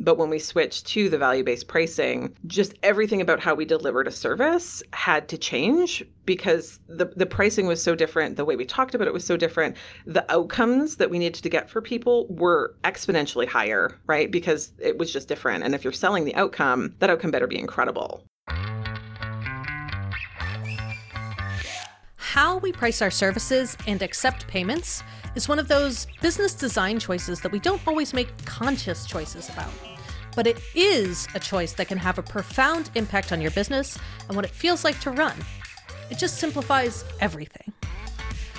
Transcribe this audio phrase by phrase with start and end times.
[0.00, 4.08] But when we switched to the value based pricing, just everything about how we delivered
[4.08, 8.36] a service had to change because the, the pricing was so different.
[8.36, 9.76] The way we talked about it was so different.
[10.06, 14.30] The outcomes that we needed to get for people were exponentially higher, right?
[14.30, 15.64] Because it was just different.
[15.64, 18.24] And if you're selling the outcome, that outcome better be incredible.
[22.16, 25.02] How we price our services and accept payments
[25.34, 29.72] is one of those business design choices that we don't always make conscious choices about.
[30.34, 34.36] But it is a choice that can have a profound impact on your business and
[34.36, 35.36] what it feels like to run.
[36.10, 37.72] It just simplifies everything.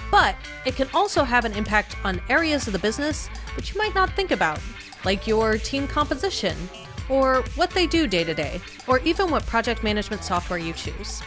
[0.10, 3.96] But it can also have an impact on areas of the business that you might
[3.96, 4.60] not think about,
[5.06, 6.56] like your team composition,
[7.10, 11.22] or what they do day to day, or even what project management software you choose.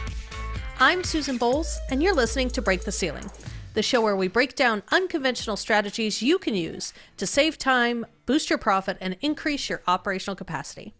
[0.79, 3.29] I'm Susan Bowles, and you're listening to Break the Ceiling,
[3.75, 8.49] the show where we break down unconventional strategies you can use to save time, boost
[8.49, 10.93] your profit, and increase your operational capacity.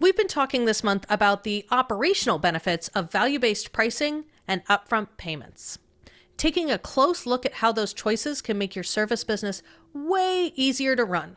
[0.00, 5.08] We've been talking this month about the operational benefits of value based pricing and upfront
[5.16, 5.78] payments.
[6.36, 9.62] Taking a close look at how those choices can make your service business
[9.94, 11.36] way easier to run.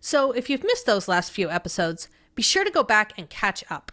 [0.00, 3.64] So, if you've missed those last few episodes, be sure to go back and catch
[3.70, 3.92] up.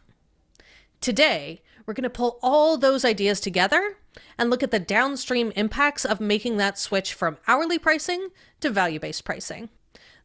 [1.02, 1.62] Today,
[1.92, 3.98] we're going to pull all those ideas together
[4.38, 8.30] and look at the downstream impacts of making that switch from hourly pricing
[8.62, 9.68] to value based pricing.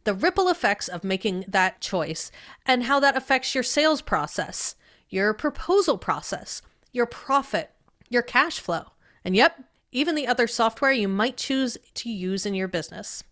[0.05, 2.31] The ripple effects of making that choice
[2.67, 4.77] and how that affects your sales process,
[5.09, 7.73] your proposal process, your profit,
[8.09, 8.93] your cash flow,
[9.25, 13.25] and yep, even the other software you might choose to use in your business.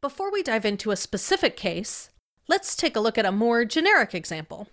[0.00, 2.10] Before we dive into a specific case,
[2.46, 4.68] let's take a look at a more generic example.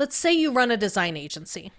[0.00, 1.70] Let's say you run a design agency.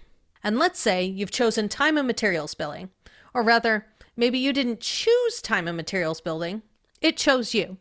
[0.42, 2.90] And let's say you've chosen time and materials billing.
[3.34, 6.62] Or rather, maybe you didn't choose time and materials billing,
[7.00, 7.78] it chose you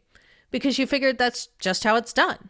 [0.49, 2.49] because you figured that's just how it's done.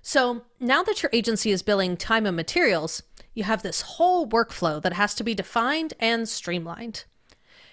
[0.00, 3.02] So now that your agency is billing time and materials,
[3.34, 7.04] you have this whole workflow that has to be defined and streamlined.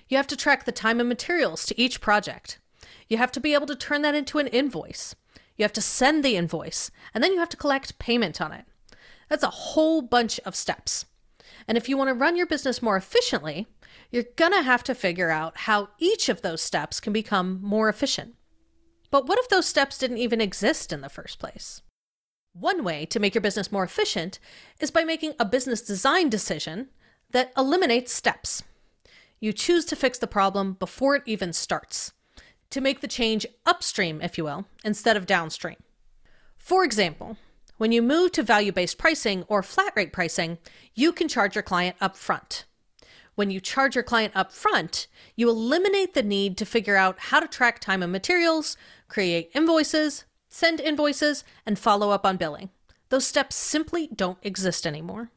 [0.10, 2.60] You have to track the time and materials to each project.
[3.08, 5.16] You have to be able to turn that into an invoice.
[5.56, 8.66] You have to send the invoice, and then you have to collect payment on it.
[9.30, 11.06] That's a whole bunch of steps.
[11.68, 13.68] And if you want to run your business more efficiently,
[14.12, 17.90] you're going to have to figure out how each of those steps can become more
[17.90, 18.36] efficient.
[19.12, 21.82] But what if those steps didn't even exist in the first place?
[22.54, 24.40] One way to make your business more efficient
[24.80, 26.90] is by making a business design decision
[27.32, 28.64] that eliminates steps.
[29.40, 32.14] You choose to fix the problem before it even starts,
[32.70, 35.78] to make the change upstream, if you will, instead of downstream.
[36.58, 37.38] For example,
[37.78, 40.58] when you move to value based pricing or flat rate pricing,
[40.94, 42.66] you can charge your client up front.
[43.36, 47.40] When you charge your client up front, you eliminate the need to figure out how
[47.40, 52.70] to track time and materials, create invoices, send invoices, and follow up on billing.
[53.10, 55.32] Those steps simply don't exist anymore.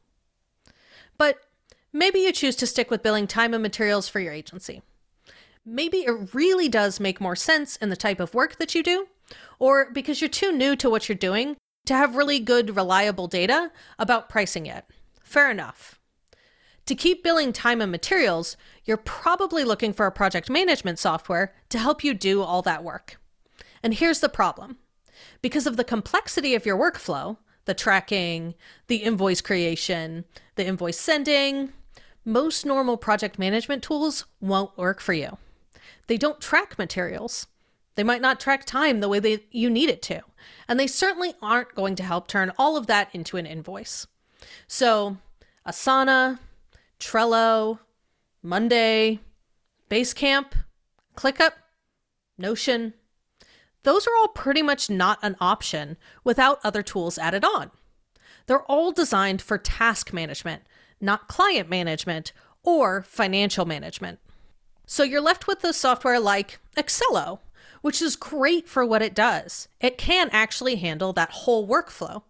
[1.16, 1.38] But
[1.92, 4.82] maybe you choose to stick with billing time and materials for your agency.
[5.64, 9.08] Maybe it really does make more sense in the type of work that you do,
[9.58, 13.72] or because you're too new to what you're doing to have really good, reliable data
[13.98, 14.84] about pricing it.
[15.22, 15.98] Fair enough.
[16.86, 21.78] To keep billing time and materials, you're probably looking for a project management software to
[21.78, 23.20] help you do all that work.
[23.82, 24.78] And here's the problem
[25.42, 28.54] because of the complexity of your workflow, the tracking,
[28.86, 30.24] the invoice creation,
[30.54, 31.72] the invoice sending,
[32.24, 35.38] most normal project management tools won't work for you.
[36.06, 37.47] They don't track materials.
[37.96, 40.22] They might not track time the way that you need it to.
[40.68, 44.06] And they certainly aren't going to help turn all of that into an invoice.
[44.68, 45.16] So,
[45.66, 46.38] Asana,
[47.00, 47.80] Trello,
[48.42, 49.20] Monday,
[49.90, 50.52] Basecamp,
[51.16, 51.52] ClickUp,
[52.38, 52.92] Notion,
[53.82, 57.70] those are all pretty much not an option without other tools added on.
[58.46, 60.62] They're all designed for task management,
[61.00, 64.18] not client management or financial management.
[64.86, 67.38] So you're left with the software like Accelo,
[67.82, 69.69] which is great for what it does.
[69.81, 72.22] It can actually handle that whole workflow,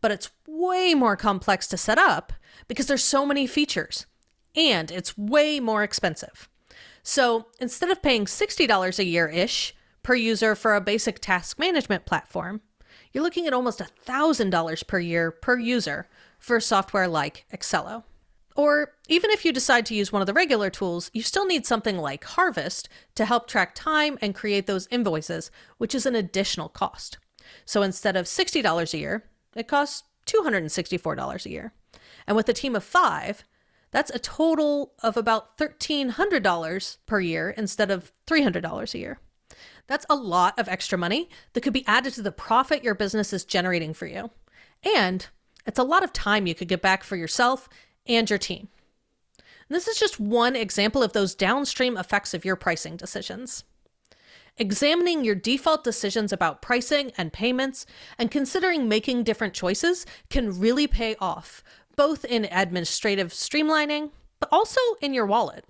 [0.00, 2.32] but it's way more complex to set up
[2.66, 4.06] because there's so many features
[4.54, 6.48] and it's way more expensive.
[7.02, 12.04] So instead of paying $60 a year ish per user for a basic task management
[12.04, 12.60] platform,
[13.12, 16.08] you're looking at almost $1,000 per year per user
[16.38, 18.04] for software like Accelo.
[18.58, 21.64] Or even if you decide to use one of the regular tools, you still need
[21.64, 26.68] something like Harvest to help track time and create those invoices, which is an additional
[26.68, 27.18] cost.
[27.64, 29.24] So instead of $60 a year,
[29.54, 31.72] it costs $264 a year.
[32.26, 33.44] And with a team of five,
[33.92, 39.20] that's a total of about $1,300 per year instead of $300 a year.
[39.86, 43.32] That's a lot of extra money that could be added to the profit your business
[43.32, 44.30] is generating for you.
[44.82, 45.28] And
[45.64, 47.68] it's a lot of time you could get back for yourself
[48.08, 48.68] and your team.
[49.36, 53.64] And this is just one example of those downstream effects of your pricing decisions.
[54.56, 57.86] Examining your default decisions about pricing and payments
[58.18, 61.62] and considering making different choices can really pay off,
[61.96, 64.10] both in administrative streamlining,
[64.40, 65.64] but also in your wallet.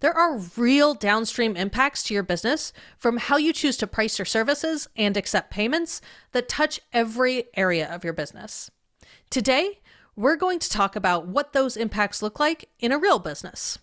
[0.00, 4.26] There are real downstream impacts to your business from how you choose to price your
[4.26, 6.00] services and accept payments
[6.32, 8.70] that touch every area of your business.
[9.30, 9.78] Today,
[10.16, 13.78] we're going to talk about what those impacts look like in a real business.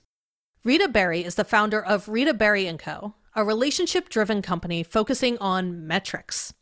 [0.63, 5.87] Rita Berry is the founder of Rita Berry & Co., a relationship-driven company focusing on
[5.87, 6.53] metrics.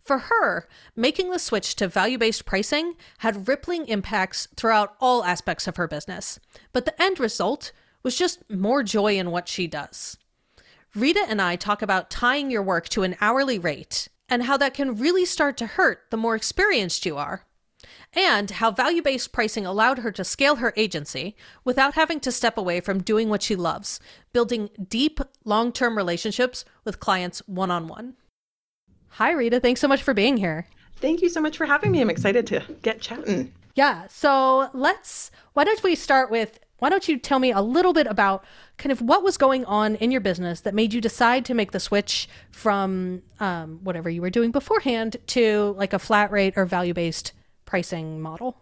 [0.00, 5.66] For her, making the switch to value based pricing had rippling impacts throughout all aspects
[5.66, 6.38] of her business,
[6.72, 7.72] but the end result
[8.02, 10.16] was just more joy in what she does.
[10.94, 14.74] Rita and I talk about tying your work to an hourly rate and how that
[14.74, 17.45] can really start to hurt the more experienced you are,
[18.14, 22.56] and how value based pricing allowed her to scale her agency without having to step
[22.56, 24.00] away from doing what she loves,
[24.32, 28.14] building deep, long term relationships with clients one on one.
[29.10, 29.60] Hi, Rita.
[29.60, 30.66] Thanks so much for being here.
[30.96, 32.00] Thank you so much for having me.
[32.00, 33.52] I'm excited to get chatting.
[33.74, 34.06] Yeah.
[34.08, 38.06] So let's, why don't we start with why don't you tell me a little bit
[38.06, 38.44] about
[38.76, 41.72] kind of what was going on in your business that made you decide to make
[41.72, 46.66] the switch from um, whatever you were doing beforehand to like a flat rate or
[46.66, 47.32] value based
[47.66, 48.56] pricing model?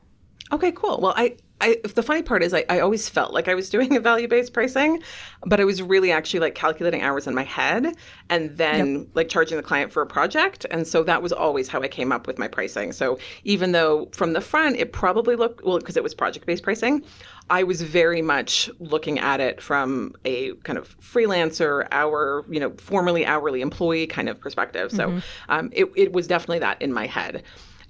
[0.53, 1.01] Okay, cool.
[1.01, 3.97] Well, I, I the funny part is I, I always felt like I was doing
[3.97, 5.03] a value based pricing,
[5.47, 7.97] but I was really actually like calculating hours in my head
[8.29, 9.09] and then yep.
[9.15, 10.67] like charging the client for a project.
[10.71, 12.93] And so that was always how I came up with my pricing.
[12.93, 16.62] So even though from the front it probably looked well because it was project based
[16.62, 17.03] pricing,
[17.49, 22.73] I was very much looking at it from a kind of freelancer, hour, you know,
[22.79, 24.91] formerly hourly employee kind of perspective.
[24.91, 25.19] So mm-hmm.
[25.49, 27.43] um, it, it was definitely that in my head.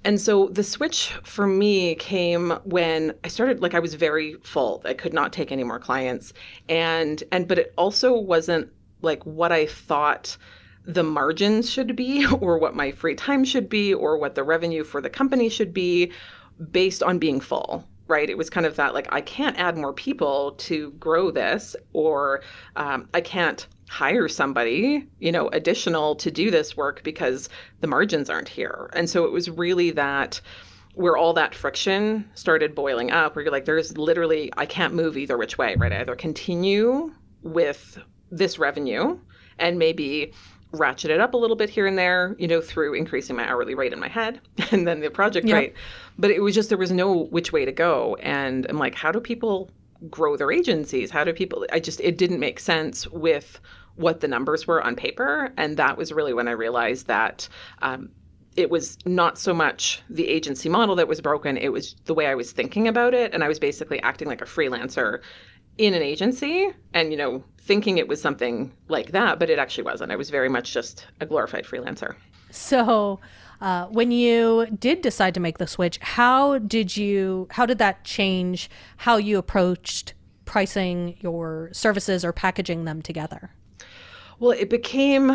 [0.05, 4.83] And so the switch for me came when I started like I was very full.
[4.85, 6.31] I could not take any more clients.
[6.69, 8.71] And and but it also wasn't
[9.01, 10.37] like what I thought
[10.85, 14.83] the margins should be or what my free time should be or what the revenue
[14.83, 16.11] for the company should be
[16.71, 18.29] based on being full right?
[18.29, 22.43] It was kind of that like, I can't add more people to grow this, or
[22.75, 27.49] um, I can't hire somebody, you know, additional to do this work because
[27.81, 28.89] the margins aren't here.
[28.93, 30.41] And so it was really that
[30.95, 35.17] where all that friction started boiling up, where you're like, there's literally, I can't move
[35.17, 35.91] either which way, right?
[35.91, 37.99] I either continue with
[38.31, 39.19] this revenue
[39.59, 40.33] and maybe
[40.71, 43.75] ratchet it up a little bit here and there, you know, through increasing my hourly
[43.75, 44.39] rate in my head
[44.71, 45.55] and then the project yep.
[45.55, 45.73] rate.
[46.17, 48.15] But it was just, there was no which way to go.
[48.21, 49.69] And I'm like, how do people
[50.09, 51.11] grow their agencies?
[51.11, 53.59] How do people, I just, it didn't make sense with
[53.95, 55.51] what the numbers were on paper.
[55.57, 57.47] And that was really when I realized that.
[57.81, 58.09] Um,
[58.55, 62.27] it was not so much the agency model that was broken, it was the way
[62.27, 63.33] I was thinking about it.
[63.33, 65.19] And I was basically acting like a freelancer
[65.77, 69.83] in an agency and, you know, thinking it was something like that, but it actually
[69.83, 70.11] wasn't.
[70.11, 72.15] I was very much just a glorified freelancer.
[72.49, 73.19] So,
[73.61, 77.47] uh, when you did decide to make the switch, how did you?
[77.51, 80.13] How did that change how you approached
[80.45, 83.51] pricing your services or packaging them together?
[84.39, 85.31] Well, it became.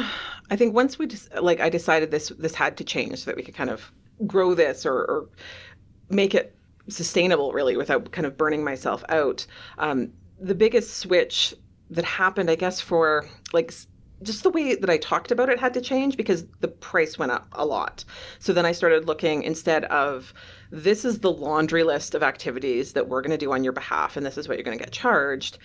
[0.51, 3.37] I think once we just like I decided this this had to change so that
[3.37, 3.93] we could kind of
[4.27, 5.29] grow this or, or
[6.11, 6.55] make it
[6.89, 9.47] sustainable really without kind of burning myself out.
[9.79, 11.55] Um, the biggest switch
[11.91, 13.73] that happened, I guess, for like
[14.23, 17.33] just the way that I talked about it had to change because the price went
[17.33, 18.05] up a lot.
[18.39, 20.35] So then I started looking instead of
[20.71, 24.17] this is the laundry list of activities that we're going to do on your behalf
[24.17, 25.59] and this is what you're going to get charged.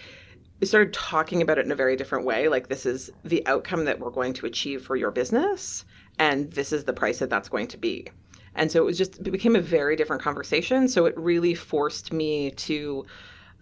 [0.62, 2.48] I started talking about it in a very different way.
[2.48, 5.84] Like, this is the outcome that we're going to achieve for your business,
[6.18, 8.08] and this is the price that that's going to be.
[8.56, 10.88] And so it was just, it became a very different conversation.
[10.88, 13.06] So it really forced me to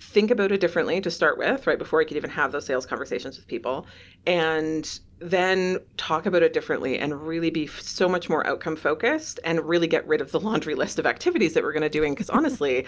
[0.03, 2.85] think about it differently to start with, right before I could even have those sales
[2.85, 3.87] conversations with people,
[4.27, 9.61] and then talk about it differently and really be so much more outcome focused and
[9.61, 12.29] really get rid of the laundry list of activities that we're going to doing because
[12.29, 12.85] honestly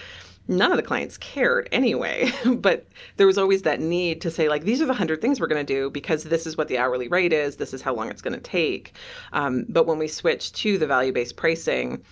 [0.50, 2.32] none of the clients cared anyway.
[2.56, 5.48] But there was always that need to say like these are the 100 things we're
[5.48, 8.10] going to do because this is what the hourly rate is this is how long
[8.10, 8.98] it's going to take.
[9.32, 12.04] Um, but when we switched to the value-based pricing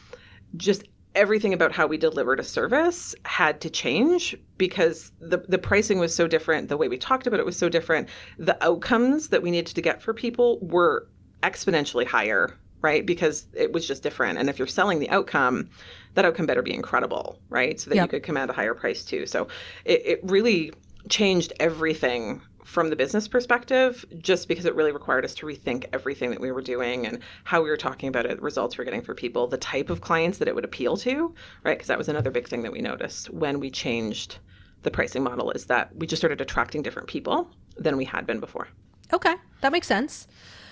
[0.56, 0.84] just
[1.16, 6.14] everything about how we delivered a service had to change because the, the pricing was
[6.14, 8.10] so different the way we talked about it was so different.
[8.38, 11.08] The outcomes that we needed to get for people were
[11.42, 13.06] exponentially higher right?
[13.06, 14.38] Because it was just different.
[14.38, 15.70] And if you're selling the outcome
[16.16, 17.80] that outcome better be incredible right?
[17.80, 18.06] So that yep.
[18.06, 19.26] you could command a higher price too.
[19.26, 19.48] So
[19.86, 20.74] it, it really
[21.10, 22.42] changed everything
[22.74, 26.52] from the business perspective, just because it really required us to rethink everything that we
[26.52, 29.58] were doing and how we were talking about it, results we're getting for people, the
[29.58, 31.78] type of clients that it would appeal to, right?
[31.78, 34.40] Because that was another big thing that we noticed when we changed
[34.82, 38.40] the pricing model is that we just started attracting different people than we had been
[38.40, 38.68] before.
[39.14, 40.28] Okay, that makes sense.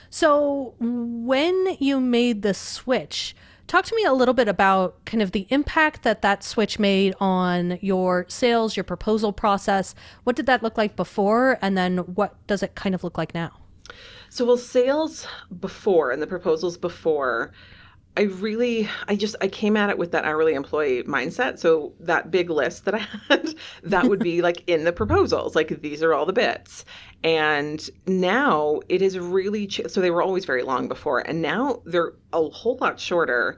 [0.10, 3.36] So, when you made the switch,
[3.72, 7.16] talk to me a little bit about kind of the impact that that switch made
[7.22, 9.96] on your sales, your proposal process.
[10.25, 11.58] What did that look like before?
[11.62, 13.51] And then what does it kind of look like now?
[14.30, 15.25] So, well, sales
[15.62, 17.54] before and the proposals before
[18.18, 21.58] I really, I just, I came at it with that hourly employee mindset.
[21.58, 25.82] So that big list that I had, that would be like in the proposals, like
[25.82, 26.84] these are all the bits.
[27.24, 31.82] And now it is really, ch- so they were always very long before, and now
[31.86, 33.58] they're a whole lot shorter.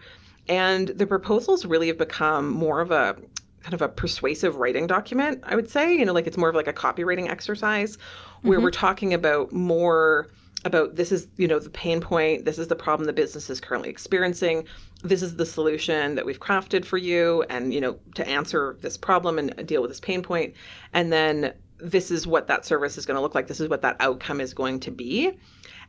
[0.49, 3.15] And the proposals really have become more of a
[3.61, 5.95] kind of a persuasive writing document, I would say.
[5.95, 7.97] You know, like it's more of like a copywriting exercise
[8.41, 8.65] where mm-hmm.
[8.65, 10.29] we're talking about more
[10.65, 13.59] about this is you know the pain point this is the problem the business is
[13.59, 14.65] currently experiencing
[15.03, 18.95] this is the solution that we've crafted for you and you know to answer this
[18.95, 20.53] problem and deal with this pain point
[20.93, 23.81] and then this is what that service is going to look like this is what
[23.81, 25.31] that outcome is going to be.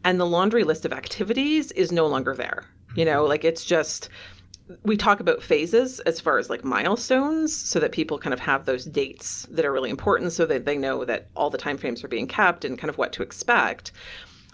[0.05, 3.29] And the laundry list of activities is no longer there you know mm-hmm.
[3.29, 4.09] like it's just
[4.85, 8.65] we talk about phases as far as like milestones so that people kind of have
[8.65, 12.03] those dates that are really important so that they know that all the time frames
[12.03, 13.93] are being kept and kind of what to expect.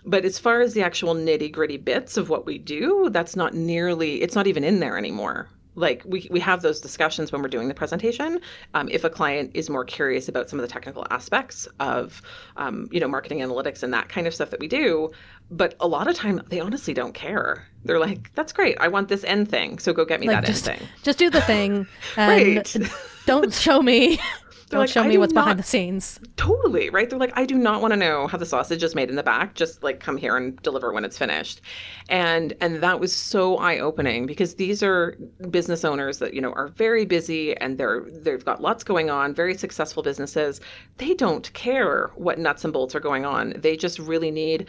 [0.04, 3.54] But as far as the actual nitty gritty bits of what we do, that's not
[3.54, 5.48] nearly, it's not even in there anymore.
[5.74, 8.40] Like we, we have those discussions when we're doing the presentation.
[8.74, 12.22] Um, if a client is more curious about some of the technical aspects of,
[12.56, 15.10] um, you know, marketing analytics and that kind of stuff that we do,
[15.50, 17.66] but a lot of time they honestly don't care.
[17.84, 18.76] They're like, "That's great.
[18.80, 21.18] I want this end thing, so go get me like that just, end thing." Just
[21.18, 21.86] do the thing,
[22.16, 22.76] and right.
[23.26, 24.20] don't show me
[24.70, 26.20] don't like, show me what's not, behind the scenes.
[26.36, 27.10] Totally, right?
[27.10, 29.22] They're like, I do not want to know how the sausage is made in the
[29.22, 29.54] back.
[29.54, 31.60] Just like come here and deliver when it's finished.
[32.08, 35.16] And and that was so eye-opening because these are
[35.50, 39.34] business owners that, you know, are very busy and they're they've got lots going on,
[39.34, 40.60] very successful businesses.
[40.98, 43.54] They don't care what nuts and bolts are going on.
[43.56, 44.66] They just really need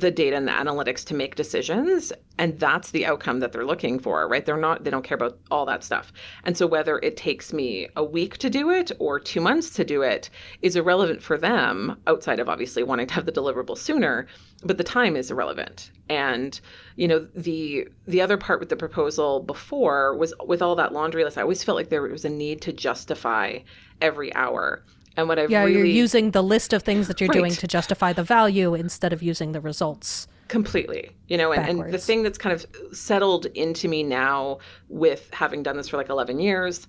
[0.00, 3.98] the data and the analytics to make decisions and that's the outcome that they're looking
[3.98, 4.44] for right?
[4.44, 6.12] They're not they don't care about all that stuff.
[6.44, 9.84] And so whether it takes me a week to do it or 2 months to
[9.84, 10.28] do it
[10.62, 14.26] is irrelevant for them outside of obviously wanting to have the deliverable sooner
[14.64, 15.90] but the time is irrelevant.
[16.08, 16.60] And
[16.96, 21.24] you know the the other part with the proposal before was with all that laundry
[21.24, 23.58] list i always felt like there was a need to justify
[24.00, 24.82] every hour
[25.16, 25.74] and what I've yeah, really...
[25.74, 27.38] you're using the list of things that you're right.
[27.38, 30.28] doing to justify the value instead of using the results.
[30.48, 32.64] Completely, you know, and, and the thing that's kind of
[32.96, 34.58] settled into me now
[34.88, 36.86] with having done this for like 11 years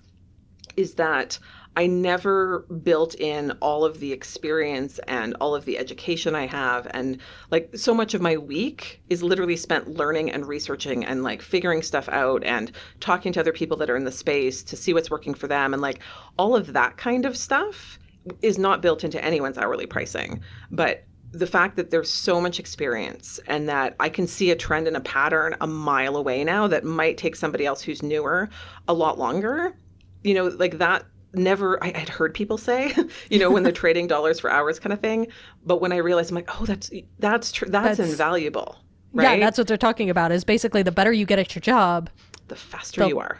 [0.76, 1.38] is that
[1.76, 6.88] I never built in all of the experience and all of the education I have.
[6.90, 7.18] And
[7.50, 11.82] like so much of my week is literally spent learning and researching and like figuring
[11.82, 15.10] stuff out and talking to other people that are in the space to see what's
[15.10, 15.72] working for them.
[15.72, 16.00] And like
[16.36, 17.98] all of that kind of stuff
[18.42, 20.42] is not built into anyone's hourly pricing.
[20.70, 24.86] But the fact that there's so much experience and that I can see a trend
[24.86, 28.48] and a pattern a mile away now that might take somebody else who's newer
[28.86, 29.76] a lot longer,
[30.24, 31.04] you know, like that
[31.34, 32.94] never I had heard people say,
[33.30, 35.28] you know, when they're trading dollars for hours kind of thing.
[35.64, 38.78] But when I realized I'm like, oh, that's that's true that's, that's invaluable.
[39.12, 39.38] Right?
[39.38, 40.32] Yeah, that's what they're talking about.
[40.32, 42.08] Is basically the better you get at your job,
[42.48, 43.38] the faster the, you are.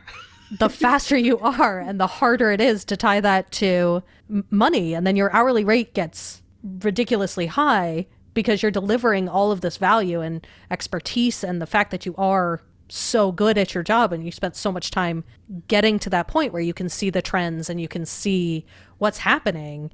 [0.58, 4.02] the faster you are and the harder it is to tie that to
[4.50, 9.76] money and then your hourly rate gets ridiculously high because you're delivering all of this
[9.76, 14.24] value and expertise and the fact that you are so good at your job and
[14.24, 15.24] you spent so much time
[15.66, 18.64] getting to that point where you can see the trends and you can see
[18.98, 19.90] what's happening.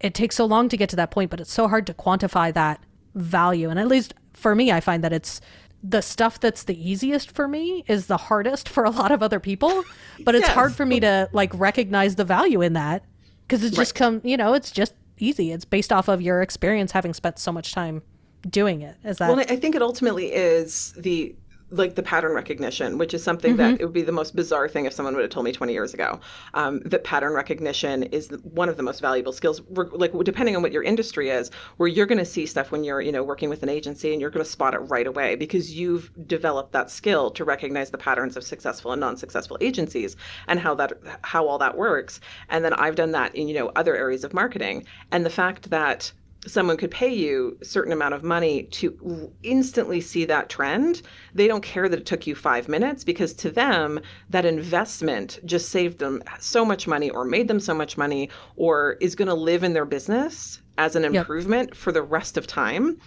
[0.00, 2.52] It takes so long to get to that point but it's so hard to quantify
[2.54, 2.80] that
[3.14, 3.68] value.
[3.68, 5.40] And at least for me i find that it's
[5.82, 9.40] the stuff that's the easiest for me is the hardest for a lot of other
[9.40, 9.84] people
[10.24, 10.54] but it's yes.
[10.54, 13.04] hard for me to like recognize the value in that
[13.52, 13.98] because it's just right.
[13.98, 17.52] come you know it's just easy it's based off of your experience having spent so
[17.52, 18.02] much time
[18.48, 21.34] doing it is that well i think it ultimately is the
[21.72, 23.72] like the pattern recognition, which is something mm-hmm.
[23.72, 25.72] that it would be the most bizarre thing if someone would have told me 20
[25.72, 26.20] years ago.
[26.54, 29.62] Um, that pattern recognition is one of the most valuable skills.
[29.70, 33.00] Like depending on what your industry is, where you're going to see stuff when you're
[33.00, 35.72] you know working with an agency and you're going to spot it right away because
[35.74, 40.16] you've developed that skill to recognize the patterns of successful and non-successful agencies
[40.48, 42.20] and how that how all that works.
[42.48, 45.70] And then I've done that in you know other areas of marketing, and the fact
[45.70, 46.12] that
[46.46, 51.02] someone could pay you a certain amount of money to instantly see that trend,
[51.34, 55.68] they don't care that it took you five minutes because to them, that investment just
[55.68, 59.34] saved them so much money or made them so much money or is going to
[59.34, 61.76] live in their business as an improvement yep.
[61.76, 62.98] for the rest of time.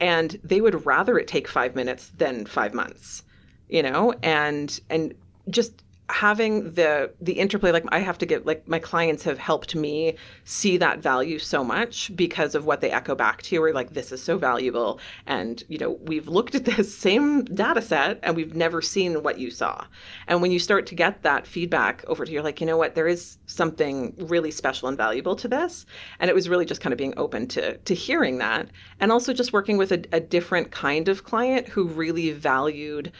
[0.00, 3.22] And they would rather it take five minutes than five months,
[3.68, 5.14] you know, and, and
[5.50, 9.74] just having the the interplay like i have to get like my clients have helped
[9.74, 13.72] me see that value so much because of what they echo back to you we're
[13.72, 15.00] like this is so valuable.
[15.26, 19.38] And you know we've looked at this same data set and we've never seen what
[19.38, 19.84] you saw.
[20.28, 22.94] And when you start to get that feedback over to you're like you know what?
[22.94, 25.86] There is something really special and valuable to this.
[26.18, 28.68] And it was really just kind of being open to to hearing that.
[29.00, 33.12] And also just working with a, a different kind of client who really valued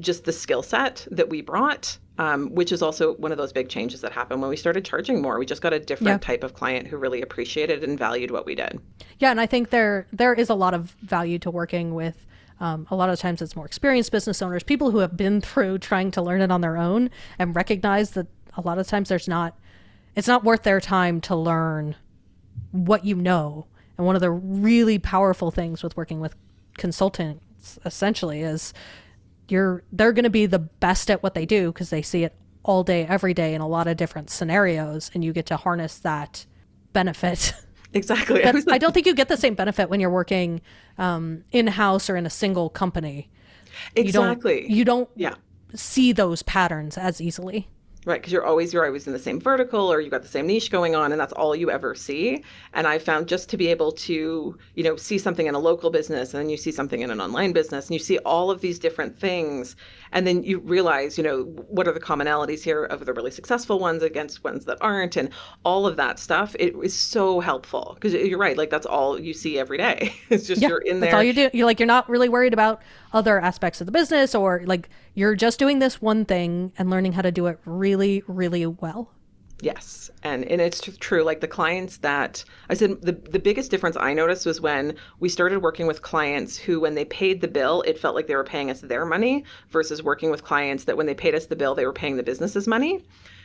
[0.00, 3.68] just the skill set that we brought um, which is also one of those big
[3.68, 5.38] changes that happened when we started charging more.
[5.38, 6.26] We just got a different yeah.
[6.26, 8.80] type of client who really appreciated and valued what we did.
[9.18, 12.26] Yeah, and I think there there is a lot of value to working with.
[12.60, 15.78] Um, a lot of times, it's more experienced business owners, people who have been through
[15.78, 19.26] trying to learn it on their own, and recognize that a lot of times there's
[19.26, 19.58] not,
[20.14, 21.96] it's not worth their time to learn
[22.70, 23.66] what you know.
[23.96, 26.36] And one of the really powerful things with working with
[26.78, 28.72] consultants, essentially, is
[29.52, 32.34] you're they're going to be the best at what they do because they see it
[32.64, 35.98] all day every day in a lot of different scenarios and you get to harness
[35.98, 36.46] that
[36.92, 37.54] benefit.
[37.94, 38.42] Exactly.
[38.42, 40.62] I, I, don't think you get the same benefit when you're working
[40.96, 43.28] um, in-house or in a single company.
[43.94, 45.34] Exactly you don't, you don't yeah.
[45.74, 47.68] see those patterns as easily
[48.04, 50.46] right because you're always you're always in the same vertical or you got the same
[50.46, 52.42] niche going on and that's all you ever see.
[52.72, 55.90] And i found just to be able to you know see something in a local
[55.90, 58.60] business and then you see something in an online business and you see all of
[58.60, 59.76] these different things
[60.12, 63.78] and then you realize you know what are the commonalities here of the really successful
[63.78, 65.30] ones against ones that aren't and
[65.64, 66.54] all of that stuff.
[66.58, 70.14] It is so helpful because you're right like that's all you see every day.
[70.32, 71.10] It's just yeah, you're in there.
[71.10, 71.50] that's all you do.
[71.52, 72.80] You're like you're not really worried about
[73.12, 77.12] other aspects of the business or like you're just doing this one thing and learning
[77.12, 79.10] how to do it really really well
[79.62, 80.10] Yes.
[80.24, 81.22] And and it's true.
[81.22, 85.28] Like the clients that I said the, the biggest difference I noticed was when we
[85.28, 88.42] started working with clients who when they paid the bill, it felt like they were
[88.42, 91.76] paying us their money versus working with clients that when they paid us the bill,
[91.76, 93.04] they were paying the business's money.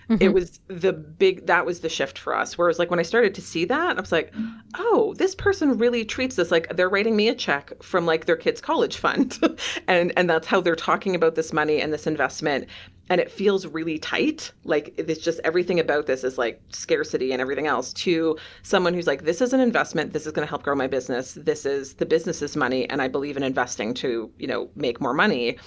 [0.09, 0.21] Mm-hmm.
[0.21, 2.57] It was the big that was the shift for us.
[2.57, 4.33] Whereas like when I started to see that, I was like,
[4.75, 8.37] oh, this person really treats this like they're writing me a check from like their
[8.37, 9.37] kid's college fund.
[9.87, 12.67] and and that's how they're talking about this money and this investment
[13.09, 17.41] and it feels really tight like it's just everything about this is like scarcity and
[17.41, 20.63] everything else to someone who's like this is an investment this is going to help
[20.63, 24.47] grow my business this is the business's money and i believe in investing to you
[24.47, 25.57] know make more money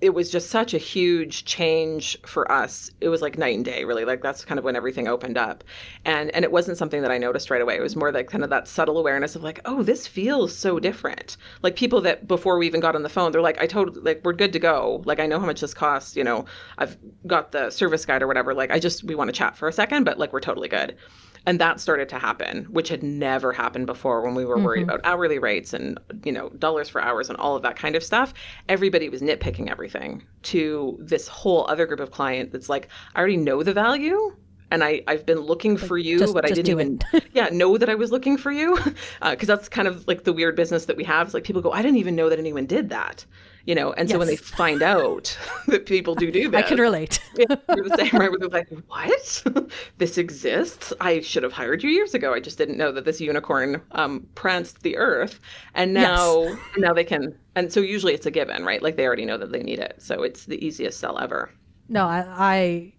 [0.00, 2.90] it was just such a huge change for us.
[3.00, 4.04] It was like night and day, really.
[4.04, 5.64] Like that's kind of when everything opened up,
[6.04, 7.76] and and it wasn't something that I noticed right away.
[7.76, 10.78] It was more like kind of that subtle awareness of like, oh, this feels so
[10.78, 11.36] different.
[11.62, 14.20] Like people that before we even got on the phone, they're like, I totally like
[14.24, 15.02] we're good to go.
[15.06, 16.16] Like I know how much this costs.
[16.16, 16.44] You know,
[16.78, 18.54] I've got the service guide or whatever.
[18.54, 20.96] Like I just we want to chat for a second, but like we're totally good.
[21.46, 24.64] And that started to happen, which had never happened before when we were mm-hmm.
[24.64, 27.96] worried about hourly rates and, you know, dollars for hours and all of that kind
[27.96, 28.32] of stuff.
[28.68, 33.36] Everybody was nitpicking everything to this whole other group of client that's like, I already
[33.36, 34.34] know the value
[34.70, 37.00] and I, I've been looking for you, just, but I didn't even
[37.32, 38.94] yeah know that I was looking for you because
[39.50, 41.28] uh, that's kind of like the weird business that we have.
[41.28, 43.24] It's like people go, I didn't even know that anyone did that
[43.66, 44.14] you know and yes.
[44.14, 47.20] so when they find out that people do do that i can relate.
[47.36, 49.44] yeah, you're the same right they're like what?
[49.98, 50.92] This exists?
[51.00, 52.34] I should have hired you years ago.
[52.34, 55.40] I just didn't know that this unicorn um, pranced the earth.
[55.74, 56.58] And now yes.
[56.76, 58.82] now they can and so usually it's a given right?
[58.82, 59.96] Like they already know that they need it.
[59.98, 61.50] So it's the easiest sell ever.
[61.88, 62.92] No i i,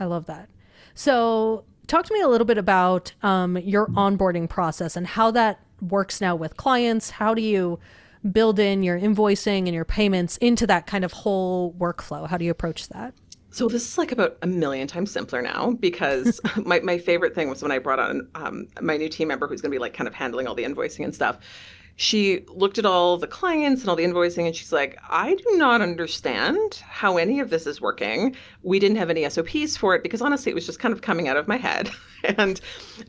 [0.00, 0.48] I love that.
[0.94, 5.60] So talk to me a little bit about um, your onboarding process and how that
[5.80, 7.10] works now with clients.
[7.10, 7.78] How do you
[8.32, 12.28] build in your invoicing and your payments into that kind of whole workflow?
[12.28, 13.14] How do you approach that?
[13.50, 17.48] So this is like about a million times simpler now because my, my favorite thing
[17.48, 19.94] was when I brought on um, my new team member who's going to be like
[19.94, 21.38] kind of handling all the invoicing and stuff.
[21.96, 25.56] She looked at all the clients and all the invoicing and she's like, I do
[25.56, 28.36] not understand how any of this is working.
[28.62, 31.26] We didn't have any SOPs for it because honestly, it was just kind of coming
[31.26, 31.90] out of my head.
[32.24, 32.60] and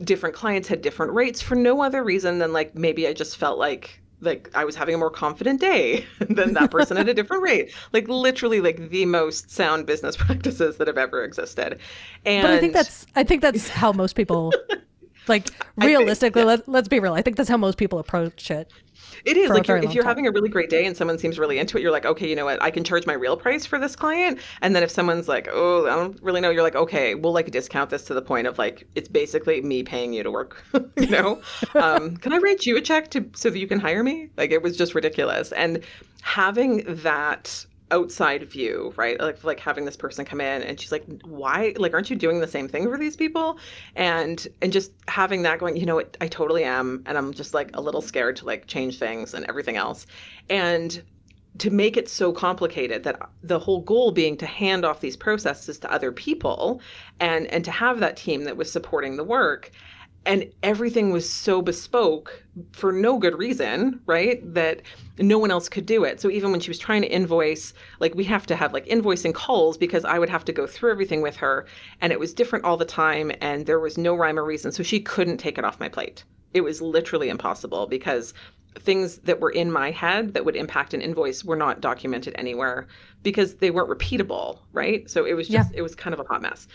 [0.03, 3.59] different clients had different rates for no other reason than like maybe I just felt
[3.59, 7.43] like like I was having a more confident day than that person at a different
[7.43, 7.73] rate.
[7.93, 11.79] Like literally like the most sound business practices that have ever existed.
[12.25, 14.53] And But I think that's I think that's how most people
[15.29, 16.55] Like realistically, think, yeah.
[16.65, 17.13] let, let's be real.
[17.13, 18.71] I think that's how most people approach it.
[19.25, 20.09] It is like you're, if you're time.
[20.09, 22.35] having a really great day and someone seems really into it, you're like, okay, you
[22.35, 22.61] know what?
[22.61, 24.39] I can charge my real price for this client.
[24.61, 27.49] And then if someone's like, oh, I don't really know, you're like, okay, we'll like
[27.51, 30.63] discount this to the point of like it's basically me paying you to work.
[30.97, 31.41] you know,
[31.75, 34.29] um, can I write you a check to so that you can hire me?
[34.37, 35.51] Like it was just ridiculous.
[35.51, 35.83] And
[36.21, 39.19] having that outside view, right?
[39.19, 41.73] Like like having this person come in and she's like, "Why?
[41.77, 43.59] Like, aren't you doing the same thing for these people?"
[43.95, 46.01] And and just having that going, you know?
[46.21, 49.45] I totally am, and I'm just like a little scared to like change things and
[49.45, 50.05] everything else,
[50.49, 51.01] and
[51.57, 55.79] to make it so complicated that the whole goal being to hand off these processes
[55.79, 56.81] to other people
[57.19, 59.71] and and to have that team that was supporting the work
[60.25, 64.81] and everything was so bespoke for no good reason right that
[65.17, 66.19] no one else could do it.
[66.19, 69.33] So even when she was trying to invoice like we have to have like invoicing
[69.33, 71.65] calls because i would have to go through everything with her
[72.01, 74.83] and it was different all the time and there was no rhyme or reason so
[74.83, 76.23] she couldn't take it off my plate.
[76.53, 78.33] It was literally impossible because
[78.79, 82.87] things that were in my head that would impact an invoice were not documented anywhere
[83.23, 85.79] because they weren't repeatable right so it was just yeah.
[85.79, 86.67] it was kind of a hot mess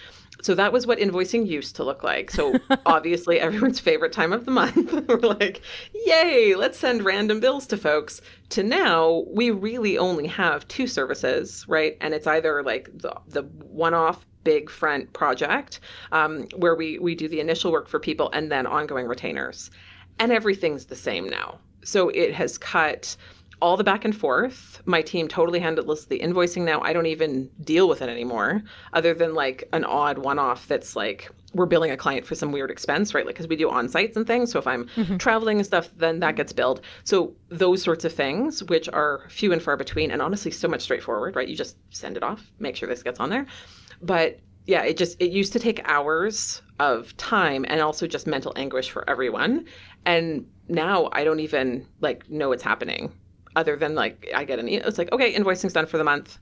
[0.43, 2.31] so that was what invoicing used to look like.
[2.31, 2.55] So
[2.87, 4.93] obviously everyone's favorite time of the month.
[5.09, 5.63] We're like,
[5.95, 8.21] yay, let's send random bills to folks.
[8.51, 11.97] To now, we really only have two services, right?
[12.01, 15.81] And it's either like the, the one-off big front project
[16.13, 19.71] um, where we we do the initial work for people and then ongoing retainers.
[20.19, 21.59] And everything's the same now.
[21.85, 23.17] So it has cut
[23.63, 24.83] all the back and forth.
[24.85, 26.81] My team totally handles the invoicing now.
[26.83, 30.97] I don't even deal with it anymore, other than like an odd one off that's
[30.97, 33.25] like we're billing a client for some weird expense, right?
[33.25, 34.51] Like, because we do on sites and things.
[34.51, 35.17] So if I'm mm-hmm.
[35.19, 36.81] traveling and stuff, then that gets billed.
[37.05, 40.83] So those sorts of things, which are few and far between, and honestly, so much
[40.83, 41.49] straightforward, right?
[41.49, 43.47] You just send it off, make sure this gets on there.
[44.03, 48.53] But yeah, it just, it used to take hours of time and also just mental
[48.57, 49.67] anguish for everyone.
[50.05, 53.13] And now I don't even like know what's happening
[53.57, 54.87] other than like I get an email.
[54.87, 56.39] It's like, okay, invoicing's done for the month.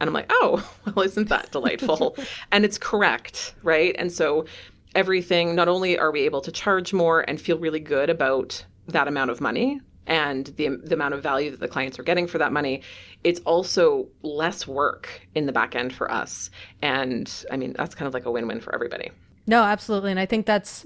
[0.00, 2.16] And I'm like, oh, well, isn't that delightful?
[2.52, 3.94] and it's correct, right?
[3.98, 4.46] And so
[4.94, 9.08] everything, not only are we able to charge more and feel really good about that
[9.08, 12.26] amount of money and the, um, the amount of value that the clients are getting
[12.26, 12.82] for that money,
[13.22, 16.50] it's also less work in the back end for us.
[16.82, 19.10] And I mean, that's kind of like a win win for everybody.
[19.46, 20.10] No, absolutely.
[20.10, 20.84] And I think that's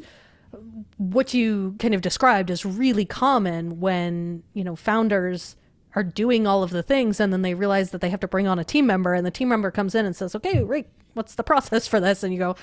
[0.97, 5.57] what you kind of described is really common when, you know, founders
[5.95, 8.47] are doing all of the things and then they realize that they have to bring
[8.47, 11.35] on a team member and the team member comes in and says okay Rick, what's
[11.35, 12.23] the process for this?
[12.23, 12.57] And you go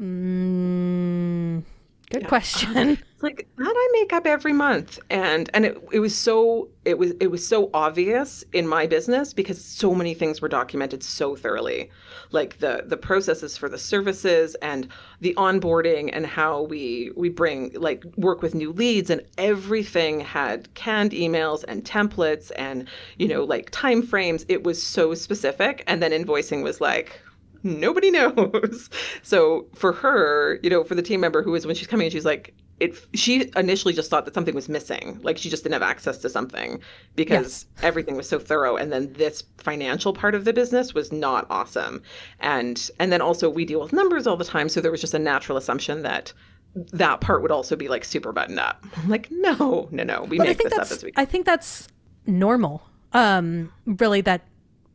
[0.00, 1.62] mm,
[2.10, 2.28] good yeah.
[2.28, 2.98] question.
[3.22, 4.98] Like that I make up every month.
[5.08, 9.32] And and it, it was so it was it was so obvious in my business
[9.32, 11.90] because so many things were documented so thoroughly.
[12.30, 14.88] Like the the processes for the services and
[15.22, 20.72] the onboarding and how we we bring like work with new leads and everything had
[20.74, 25.82] canned emails and templates and you know like time frames it was so specific.
[25.86, 27.18] And then invoicing was like
[27.66, 28.88] nobody knows.
[29.22, 32.24] So for her, you know, for the team member who is when she's coming, she's
[32.24, 35.18] like, it she initially just thought that something was missing.
[35.22, 36.80] Like she just didn't have access to something
[37.14, 37.82] because yes.
[37.82, 38.76] everything was so thorough.
[38.76, 42.02] And then this financial part of the business was not awesome.
[42.40, 44.68] And and then also we deal with numbers all the time.
[44.68, 46.32] So there was just a natural assumption that
[46.74, 48.84] that part would also be like super buttoned up.
[48.96, 50.24] I'm like no no no.
[50.24, 51.88] We but make this up as we I think that's
[52.26, 52.82] normal.
[53.14, 54.42] Um really that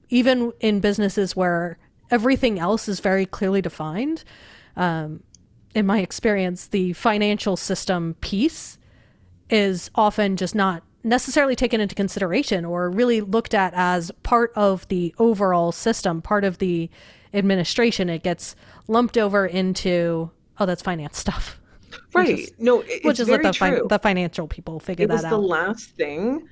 [0.09, 1.79] even in businesses where
[2.11, 4.23] everything else is very clearly defined
[4.77, 5.21] um
[5.73, 8.77] in my experience, the financial system piece
[9.49, 14.87] is often just not necessarily taken into consideration or really looked at as part of
[14.89, 16.89] the overall system, part of the
[17.33, 18.09] administration.
[18.09, 18.55] It gets
[18.87, 21.57] lumped over into, oh, that's finance stuff.
[22.13, 22.39] Right.
[22.39, 25.19] Is, no, it's which is what the, the financial people figure that out.
[25.19, 26.47] It was the last thing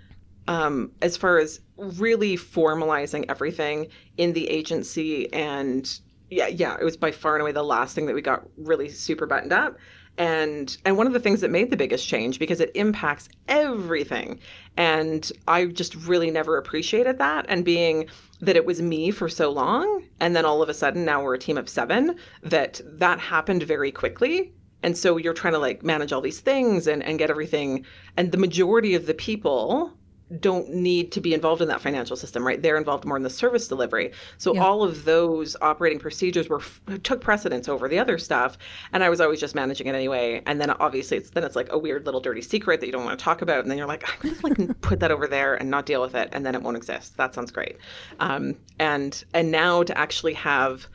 [0.50, 6.98] um, as far as really formalizing everything in the agency and yeah, yeah, it was
[6.98, 9.78] by far and away the last thing that we got really super buttoned up.
[10.18, 14.40] And and one of the things that made the biggest change because it impacts everything.
[14.76, 17.46] And I just really never appreciated that.
[17.48, 18.08] And being
[18.42, 21.36] that it was me for so long, and then all of a sudden now we're
[21.36, 24.52] a team of seven, that that happened very quickly.
[24.84, 27.86] And so you're trying to like manage all these things and, and get everything.
[28.18, 29.94] And the majority of the people
[30.40, 32.62] don't need to be involved in that financial system, right?
[32.62, 34.12] They're involved more in the service delivery.
[34.38, 34.64] So yeah.
[34.64, 36.62] all of those operating procedures were
[37.04, 38.58] took precedence over the other stuff,
[38.94, 40.44] and I was always just managing it anyway.
[40.46, 43.06] And then obviously, it's, then it's like a weird little dirty secret that you don't
[43.06, 45.56] want to talk about, and then you're like, I'm gonna like put that over there
[45.56, 47.18] and not deal with it, and then it won't exist.
[47.18, 47.78] That sounds great.
[48.20, 50.88] Um, and and now to actually have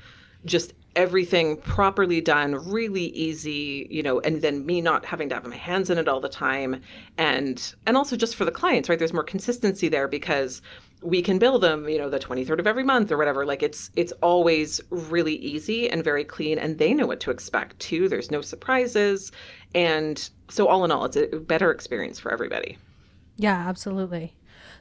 [0.45, 5.47] just everything properly done, really easy, you know, and then me not having to have
[5.47, 6.81] my hands in it all the time.
[7.19, 8.99] And and also just for the clients, right?
[8.99, 10.63] There's more consistency there because
[11.03, 13.45] we can bill them, you know, the 23rd of every month or whatever.
[13.45, 17.79] Like it's it's always really easy and very clean and they know what to expect
[17.79, 18.09] too.
[18.09, 19.33] There's no surprises.
[19.75, 22.79] And so all in all, it's a better experience for everybody.
[23.37, 24.35] Yeah, absolutely.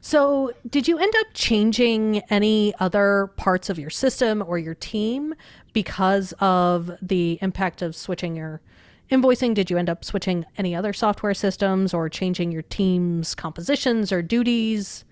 [0.05, 5.33] So, did you end up changing any other parts of your system or your team
[5.73, 8.61] because of the impact of switching your
[9.11, 9.53] invoicing?
[9.53, 14.21] Did you end up switching any other software systems or changing your team's compositions or
[14.21, 15.05] duties?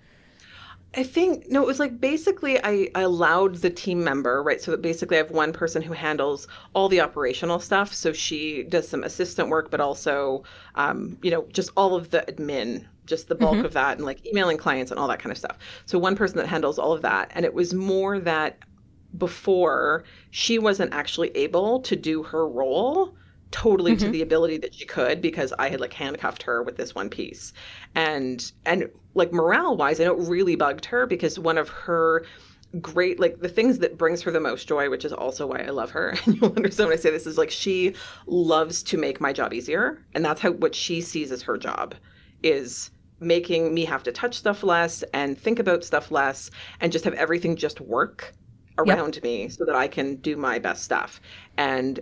[0.94, 4.60] I think no, it was like basically I, I allowed the team member, right?
[4.60, 7.94] So that basically I have one person who handles all the operational stuff.
[7.94, 10.44] So she does some assistant work, but also,
[10.74, 13.64] um, you know, just all of the admin, just the bulk mm-hmm.
[13.64, 15.56] of that, and like emailing clients and all that kind of stuff.
[15.86, 18.58] So one person that handles all of that, and it was more that
[19.18, 23.14] before she wasn't actually able to do her role
[23.52, 24.06] totally mm-hmm.
[24.06, 27.08] to the ability that she could because I had like handcuffed her with this one
[27.08, 27.52] piece.
[27.94, 32.24] And and like morale wise, I know it really bugged her because one of her
[32.80, 35.70] great like the things that brings her the most joy, which is also why I
[35.70, 36.14] love her.
[36.26, 37.94] And you'll understand when I say this is like she
[38.26, 40.02] loves to make my job easier.
[40.14, 41.94] And that's how what she sees as her job
[42.42, 47.04] is making me have to touch stuff less and think about stuff less and just
[47.04, 48.34] have everything just work
[48.78, 49.24] around yep.
[49.24, 51.20] me so that I can do my best stuff.
[51.56, 52.00] And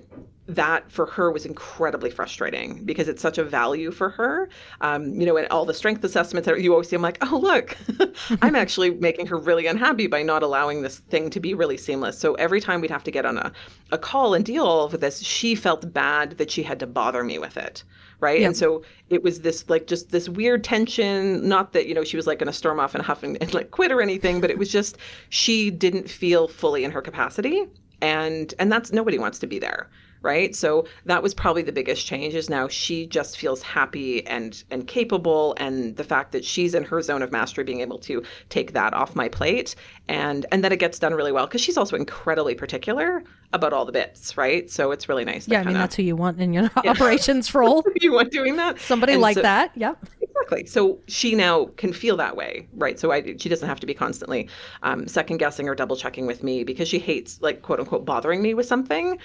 [0.54, 4.48] that for her was incredibly frustrating because it's such a value for her.
[4.80, 7.38] Um, you know, and all the strength assessments that you always see, I'm like, oh,
[7.38, 7.76] look,
[8.42, 12.18] I'm actually making her really unhappy by not allowing this thing to be really seamless.
[12.18, 13.52] So every time we'd have to get on a,
[13.92, 17.38] a call and deal with this, she felt bad that she had to bother me
[17.38, 17.84] with it
[18.20, 18.40] right?
[18.40, 18.46] Yep.
[18.48, 21.48] And so it was this like just this weird tension.
[21.48, 23.54] Not that you know she was like going to storm off and huff and, and
[23.54, 24.98] like quit or anything, but it was just
[25.30, 27.64] she didn't feel fully in her capacity,
[28.02, 29.88] and and that's nobody wants to be there
[30.22, 30.54] right?
[30.54, 34.87] So that was probably the biggest change is now she just feels happy and and
[34.87, 38.72] capable and the fact that she's in her zone of mastery being able to take
[38.72, 39.74] that off my plate.
[40.09, 43.85] And and then it gets done really well because she's also incredibly particular about all
[43.85, 44.70] the bits right?
[44.70, 46.90] So it's really nice yeah i mean that's who you want in your yeah.
[46.92, 47.85] operations role.
[48.00, 48.80] You want doing that?
[48.80, 49.94] Somebody and like so, that yeah.
[50.22, 50.64] Exactly.
[50.66, 52.98] So she now can feel that way right?
[52.98, 54.48] So I, she doesn't have to be constantly
[54.83, 58.40] um, second guessing or double checking with me because she hates like quote unquote bothering
[58.42, 59.18] me with something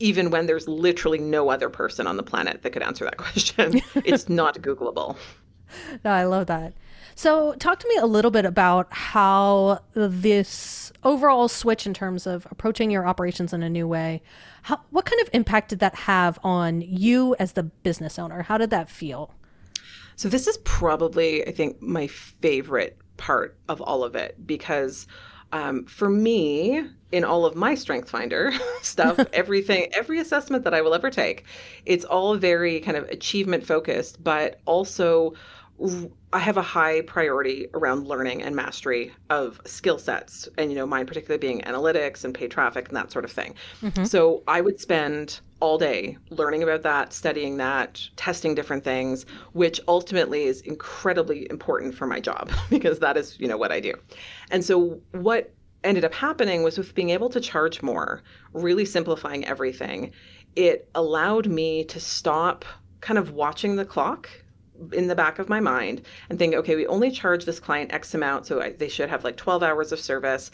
[0.00, 3.80] even when there's literally no other person on the planet that could answer that question.
[3.94, 5.16] it's not Googleable.
[6.04, 6.74] No, I love that.
[7.14, 12.44] So, talk to me a little bit about how this overall switch in terms of
[12.50, 14.20] approaching your operations in a new way,
[14.62, 18.42] how, what kind of impact did that have on you as the business owner?
[18.42, 19.32] How did that feel?
[20.16, 25.06] So, this is probably, I think, my favorite part of all of it because
[25.52, 30.80] um, for me, in all of my Strength Finder stuff, everything, every assessment that I
[30.80, 31.44] will ever take,
[31.86, 35.34] it's all very kind of achievement focused, but also
[36.32, 40.86] I have a high priority around learning and mastery of skill sets, and you know,
[40.86, 43.54] mine particularly being analytics and paid traffic and that sort of thing.
[43.82, 44.04] Mm-hmm.
[44.04, 49.80] So I would spend all day learning about that, studying that, testing different things, which
[49.88, 53.94] ultimately is incredibly important for my job because that is, you know, what I do.
[54.50, 59.44] And so what ended up happening was with being able to charge more, really simplifying
[59.46, 60.12] everything,
[60.56, 62.64] it allowed me to stop
[63.00, 64.28] kind of watching the clock
[64.92, 68.14] in the back of my mind and think, okay, we only charge this client X
[68.14, 70.50] amount, so I, they should have like 12 hours of service.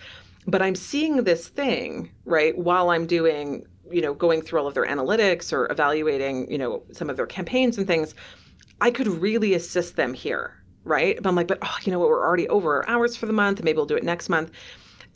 [0.46, 4.74] But I'm seeing this thing, right, while I'm doing you know, going through all of
[4.74, 8.14] their analytics or evaluating, you know, some of their campaigns and things,
[8.80, 11.20] I could really assist them here, right?
[11.22, 13.32] But I'm like, but oh, you know what, we're already over our hours for the
[13.32, 14.50] month, maybe we'll do it next month.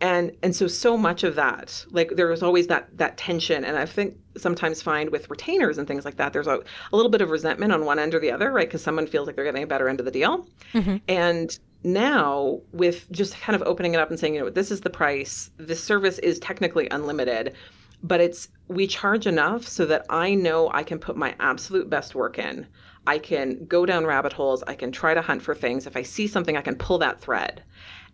[0.01, 3.65] And and so so much of that, like there was always that that tension.
[3.65, 6.61] And I think sometimes find with retainers and things like that, there's a,
[6.93, 8.67] a little bit of resentment on one end or the other, right?
[8.67, 10.47] Because someone feels like they're getting a better end of the deal.
[10.73, 10.97] Mm-hmm.
[11.09, 14.81] And now with just kind of opening it up and saying, you know, this is
[14.81, 17.55] the price, this service is technically unlimited
[18.03, 22.15] but it's we charge enough so that I know I can put my absolute best
[22.15, 22.67] work in.
[23.07, 24.63] I can go down rabbit holes.
[24.67, 25.87] I can try to hunt for things.
[25.87, 27.63] If I see something, I can pull that thread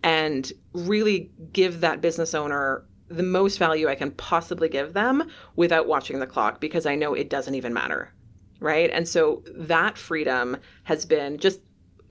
[0.02, 5.86] and really give that business owner the most value I can possibly give them without
[5.86, 8.12] watching the clock because I know it doesn't even matter.
[8.58, 8.90] Right.
[8.90, 11.60] And so that freedom has been just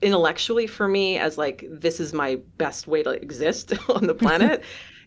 [0.00, 4.62] intellectually for me as like, this is my best way to exist on the planet.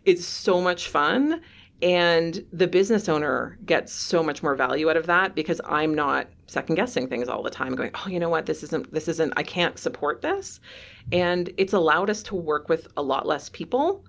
[0.05, 1.41] it's so much fun
[1.81, 6.27] and the business owner gets so much more value out of that because I'm not
[6.49, 9.33] second guessing things all the time, going, oh, you know what, this isn't, this isn't,
[9.37, 10.59] I can't support this.
[11.11, 14.03] And it's allowed us to work with a lot less people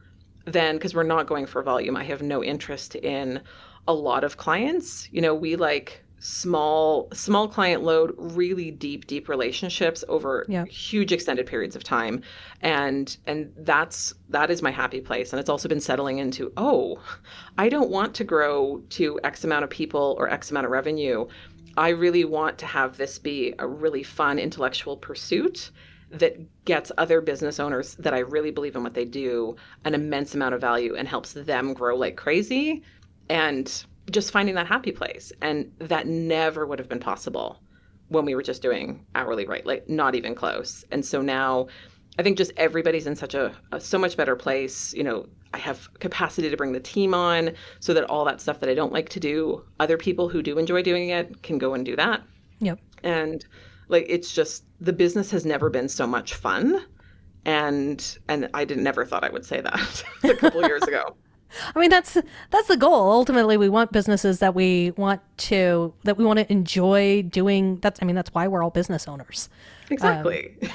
[0.46, 3.40] then because we're not going for volume, I have no interest in
[3.86, 5.08] a lot of clients.
[5.12, 10.66] You know, we like small small client load really deep deep relationships over yeah.
[10.66, 12.20] huge extended periods of time
[12.60, 17.00] and and that's that is my happy place and it's also been settling into oh
[17.56, 21.26] i don't want to grow to x amount of people or x amount of revenue
[21.76, 25.70] i really want to have this be a really fun intellectual pursuit
[26.10, 29.54] that gets other business owners that i really believe in what they do
[29.84, 32.82] an immense amount of value and helps them grow like crazy
[33.28, 35.32] and just finding that happy place.
[35.40, 37.60] And that never would have been possible
[38.08, 40.84] when we were just doing hourly rate, like not even close.
[40.90, 41.68] And so now
[42.18, 44.92] I think just everybody's in such a, a, so much better place.
[44.94, 48.60] You know, I have capacity to bring the team on so that all that stuff
[48.60, 51.74] that I don't like to do, other people who do enjoy doing it can go
[51.74, 52.22] and do that.
[52.60, 52.78] Yep.
[53.02, 53.44] And
[53.88, 56.84] like it's just the business has never been so much fun.
[57.44, 61.16] And and I didn't never thought I would say that a couple years ago.
[61.74, 62.16] I mean that's
[62.50, 63.10] that's the goal.
[63.10, 67.78] Ultimately, we want businesses that we want to that we want to enjoy doing.
[67.80, 69.48] That's I mean that's why we're all business owners.
[69.90, 70.56] Exactly.
[70.62, 70.68] Um,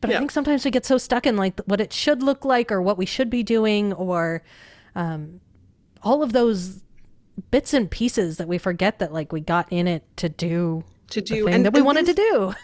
[0.00, 0.16] but yeah.
[0.16, 2.80] I think sometimes we get so stuck in like what it should look like or
[2.80, 4.42] what we should be doing or
[4.94, 5.40] um,
[6.02, 6.82] all of those
[7.50, 11.20] bits and pieces that we forget that like we got in it to do to
[11.20, 12.54] do and that we wanted to do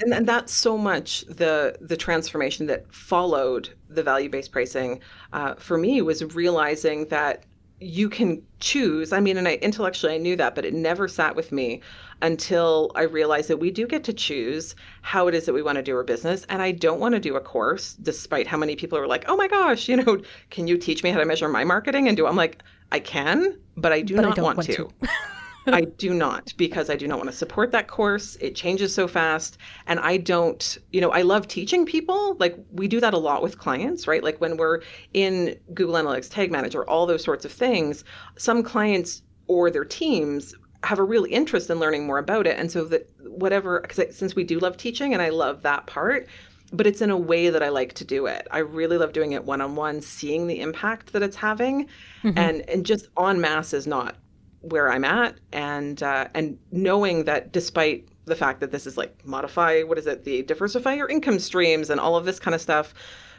[0.00, 5.00] and, and that's so much the the transformation that followed the value based pricing
[5.32, 7.44] uh, for me was realizing that
[7.82, 9.12] you can choose.
[9.12, 11.80] I mean, and I intellectually I knew that, but it never sat with me
[12.20, 15.76] until I realized that we do get to choose how it is that we want
[15.76, 16.46] to do our business.
[16.48, 19.36] And I don't want to do a course, despite how many people are like, "Oh
[19.36, 22.26] my gosh, you know, can you teach me how to measure my marketing?" And do
[22.26, 24.74] I'm like, I can, but I do but not I want, want, to.
[24.74, 24.92] to.
[25.66, 28.36] I do not because I do not want to support that course.
[28.40, 29.58] It changes so fast.
[29.86, 32.36] And I don't, you know, I love teaching people.
[32.38, 34.24] Like we do that a lot with clients, right?
[34.24, 34.82] Like when we're
[35.14, 38.04] in Google Analytics Tag Manager, all those sorts of things,
[38.36, 42.58] some clients or their teams have a real interest in learning more about it.
[42.58, 46.26] And so that whatever, because since we do love teaching and I love that part,
[46.72, 48.48] but it's in a way that I like to do it.
[48.50, 51.86] I really love doing it one on one, seeing the impact that it's having,
[52.22, 52.38] mm-hmm.
[52.38, 54.16] and and just en masse is not
[54.62, 59.24] where I'm at, and uh, and knowing that despite the fact that this is like
[59.26, 62.60] modify, what is it, the diversify your income streams and all of this kind of
[62.60, 62.94] stuff.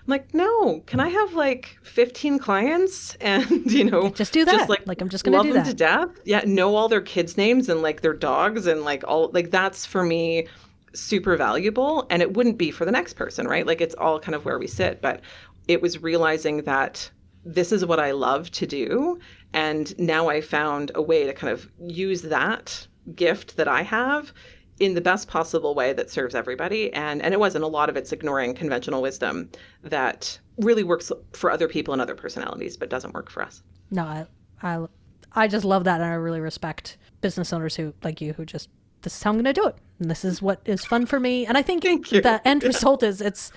[0.06, 4.52] I'm like, no, can I have like 15 clients and, you know, just do that.
[4.52, 6.10] Just like, like I'm just going to do them to death.
[6.26, 6.44] Yeah.
[6.46, 10.04] Know all their kids' names and like their dogs and like all, like that's for
[10.04, 10.48] me
[10.94, 12.06] super valuable.
[12.10, 13.66] And it wouldn't be for the next person, right?
[13.66, 15.02] Like it's all kind of where we sit.
[15.02, 15.22] But
[15.70, 17.10] it was realizing that
[17.46, 19.20] this is what I love to do.
[19.54, 24.34] And now I found a way to kind of use that gift that I have
[24.80, 26.92] in the best possible way that serves everybody.
[26.94, 29.50] And and it wasn't a lot of it's ignoring conventional wisdom
[29.84, 33.62] that really works for other people and other personalities, but doesn't work for us.
[33.92, 34.26] No, I
[34.62, 34.86] I,
[35.34, 38.70] I just love that and I really respect business owners who like you who just
[39.04, 39.76] this is how I'm gonna do it.
[40.00, 41.46] And this is what is fun for me.
[41.46, 43.52] And I think the end result is it's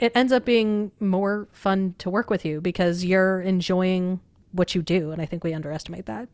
[0.00, 4.20] it ends up being more fun to work with you because you're enjoying
[4.52, 6.28] what you do and i think we underestimate that.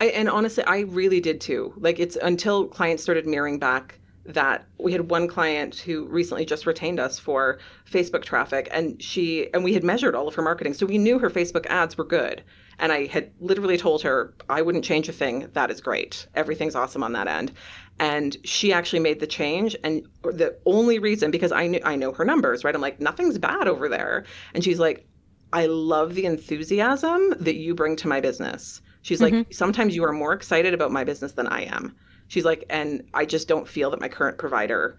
[0.00, 1.72] I, and honestly i really did too.
[1.78, 6.66] Like it's until clients started mirroring back that we had one client who recently just
[6.66, 10.74] retained us for facebook traffic and she and we had measured all of her marketing
[10.74, 12.42] so we knew her facebook ads were good.
[12.78, 15.48] And i had literally told her i wouldn't change a thing.
[15.52, 16.26] That is great.
[16.34, 17.52] Everything's awesome on that end
[17.98, 22.12] and she actually made the change and the only reason because i knew i know
[22.12, 25.06] her numbers right i'm like nothing's bad over there and she's like
[25.52, 28.82] I love the enthusiasm that you bring to my business.
[29.02, 29.38] She's mm-hmm.
[29.38, 31.94] like, sometimes you are more excited about my business than I am.
[32.28, 34.98] She's like, and I just don't feel that my current provider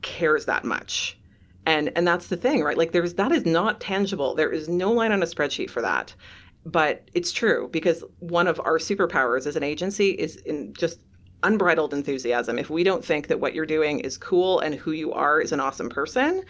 [0.00, 1.18] cares that much.
[1.66, 2.76] And and that's the thing, right?
[2.76, 4.34] Like there's that is not tangible.
[4.34, 6.14] There is no line on a spreadsheet for that.
[6.64, 11.00] But it's true because one of our superpowers as an agency is in just
[11.42, 12.58] unbridled enthusiasm.
[12.58, 15.52] If we don't think that what you're doing is cool and who you are is
[15.52, 16.44] an awesome person,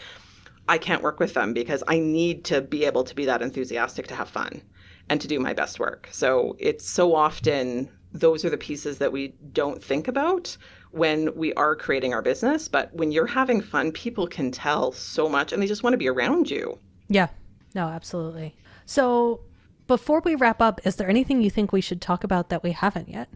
[0.69, 4.07] I can't work with them because I need to be able to be that enthusiastic
[4.09, 4.63] to have fun
[5.09, 6.09] and to do my best work.
[6.13, 10.57] So it's so often those are the pieces that we don't think about
[10.91, 12.69] when we are creating our business.
[12.69, 15.99] But when you're having fun, people can tell so much and they just want to
[15.99, 16.79] be around you.
[17.09, 17.29] Yeah,
[17.75, 18.55] no, absolutely.
[18.85, 19.41] So
[19.87, 22.73] before we wrap up, is there anything you think we should talk about that we
[22.73, 23.29] haven't yet?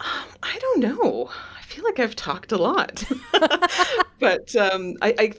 [0.00, 1.30] Um, I don't know.
[1.58, 3.04] I feel like I've talked a lot,
[4.18, 5.32] but um, I, I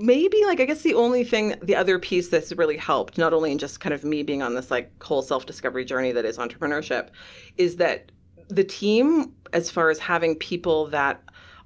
[0.00, 3.52] maybe like i guess the only thing the other piece that's really helped not only
[3.52, 7.10] in just kind of me being on this like whole self-discovery journey that is entrepreneurship
[7.58, 8.10] is that
[8.48, 11.22] the team as far as having people that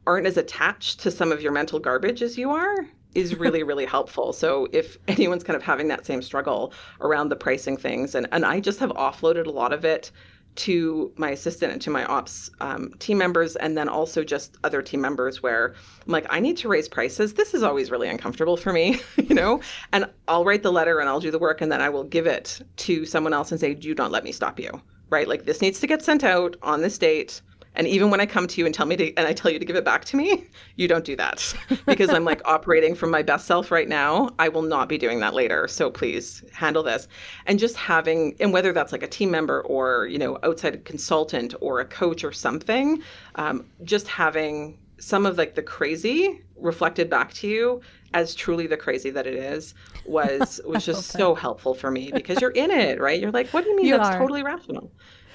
[0.07, 3.87] aren't as attached to some of your mental garbage as you are is really really
[3.87, 8.27] helpful so if anyone's kind of having that same struggle around the pricing things and
[8.33, 10.11] and i just have offloaded a lot of it
[10.57, 14.83] to my assistant and to my ops um, team members, and then also just other
[14.83, 15.75] team members where
[16.07, 17.35] I'm like, I need to raise prices.
[17.35, 19.61] This is always really uncomfortable for me, you know?
[19.93, 22.27] And I'll write the letter and I'll do the work, and then I will give
[22.27, 24.81] it to someone else and say, Do not let me stop you,
[25.11, 25.29] right?
[25.29, 27.41] Like, this needs to get sent out on this date.
[27.77, 29.59] And even when I come to you and tell me to, and I tell you
[29.59, 30.45] to give it back to me,
[30.77, 31.55] you don't do that
[31.87, 34.31] because I'm like operating from my best self right now.
[34.39, 35.67] I will not be doing that later.
[35.69, 37.09] So please handle this.
[37.47, 41.55] And just having, and whether that's like a team member or, you know, outside consultant
[41.61, 43.03] or a coach or something,
[43.35, 47.81] um, just having some of like the crazy reflected back to you
[48.15, 49.75] as truly the crazy that it is
[50.07, 53.21] was was just so helpful for me because you're in it, right?
[53.21, 54.19] You're like, what do you mean You that's are.
[54.19, 54.91] totally rational?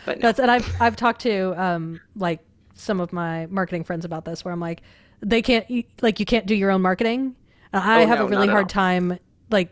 [0.10, 0.22] But no.
[0.24, 2.39] That's and I've I've talked to um like
[2.74, 4.82] some of my marketing friends about this where I'm like
[5.22, 7.36] they can't you- like you can't do your own marketing.
[7.72, 8.68] And I Oh, have no, a really hard all.
[8.70, 9.20] time
[9.51, 9.70] like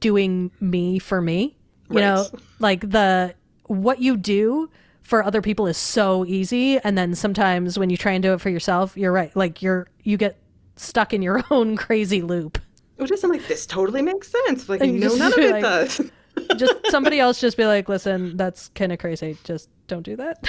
[0.00, 1.56] doing me for me.
[1.88, 2.26] You know,
[2.58, 3.34] like the
[3.68, 4.68] what you do
[5.02, 8.40] for other people is so easy and then sometimes when you try and do it
[8.40, 9.34] for yourself, you're right.
[9.34, 10.36] Like you're you get
[10.76, 12.58] stuck in your own crazy loop.
[12.98, 14.68] It I'm like, this totally makes sense.
[14.68, 16.10] Like, you no, none of it like- does.
[16.56, 19.36] Just somebody else just be like, "Listen, that's kind of crazy.
[19.44, 20.48] Just don't do that."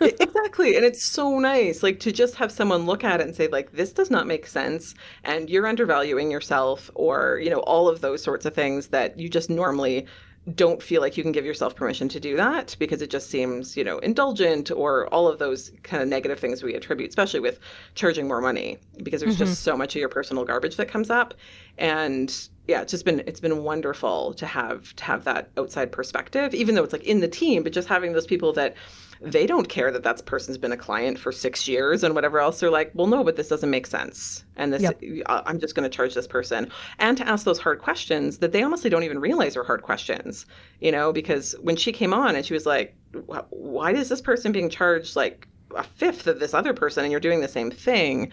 [0.00, 0.76] exactly.
[0.76, 3.72] And it's so nice, like to just have someone look at it and say, like,
[3.72, 4.94] this does not make sense.
[5.24, 9.28] And you're undervaluing yourself, or, you know, all of those sorts of things that you
[9.28, 10.06] just normally
[10.54, 13.76] don't feel like you can give yourself permission to do that because it just seems,
[13.76, 17.60] you know, indulgent or all of those kind of negative things we attribute, especially with
[17.94, 19.70] charging more money because there's just mm-hmm.
[19.70, 21.34] so much of your personal garbage that comes up.
[21.78, 26.54] And yeah, it's just been it's been wonderful to have to have that outside perspective,
[26.54, 28.76] even though it's like in the team, but just having those people that
[29.22, 32.60] they don't care that that person's been a client for six years and whatever else.
[32.60, 35.02] They're like, well, no, but this doesn't make sense, and this Yep.
[35.26, 38.62] I'm just going to charge this person, and to ask those hard questions that they
[38.62, 40.46] honestly don't even realize are hard questions,
[40.80, 42.96] you know, because when she came on and she was like,
[43.50, 47.20] why is this person being charged like a fifth of this other person, and you're
[47.20, 48.30] doing the same thing?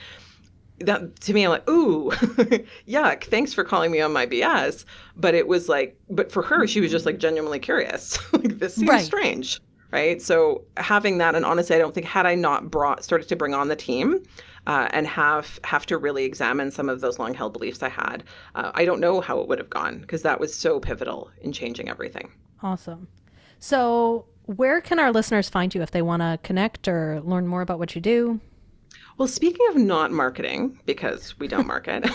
[0.79, 2.11] That to me, I'm like, ooh,
[2.87, 3.23] yuck.
[3.25, 4.85] Thanks for calling me on my BS.
[5.15, 8.17] But it was like, but for her, she was just like genuinely curious.
[8.33, 9.05] like, this seems Right.
[9.05, 9.59] strange.
[9.91, 10.21] Right.
[10.21, 13.53] So having that, and honestly, I don't think had I not brought started to bring
[13.53, 14.21] on the team
[14.67, 18.25] uh, and have have to really examine some of those long held beliefs I had,
[18.55, 21.53] uh, I don't know how it would have gone because that was so pivotal in
[21.53, 22.29] changing everything.
[22.61, 23.07] Awesome.
[23.59, 27.61] So, where can our listeners find you if they want to connect or learn more
[27.61, 28.41] about what you do?
[29.17, 32.07] Well, speaking of not marketing, because we don't market,